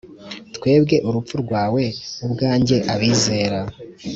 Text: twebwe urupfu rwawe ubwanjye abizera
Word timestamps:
twebwe 0.55 0.95
urupfu 1.07 1.33
rwawe 1.43 1.83
ubwanjye 2.25 2.77
abizera 2.93 3.59